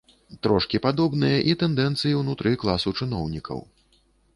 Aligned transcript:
Трошкі 0.45 0.81
падобныя 0.85 1.37
і 1.51 1.55
тэндэнцыі 1.65 2.17
ўнутры 2.23 2.59
класу 2.65 2.99
чыноўнікаў. 3.01 3.67